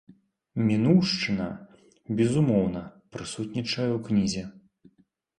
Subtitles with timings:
[0.67, 1.47] Мінуўшчына,
[2.21, 2.81] безумоўна,
[3.17, 4.43] прысутнічае ў кнізе.